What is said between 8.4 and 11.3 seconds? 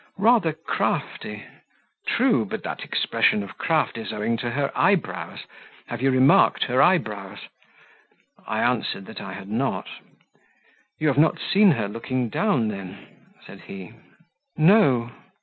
I answered that I had not. "You have